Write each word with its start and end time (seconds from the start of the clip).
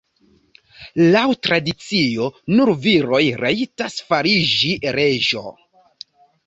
Laŭ 1.15 1.25
tradicio 1.47 2.31
nur 2.55 2.73
viroj 2.87 3.23
rajtas 3.45 4.01
fariĝi 4.09 4.77
reĝo. 4.99 5.47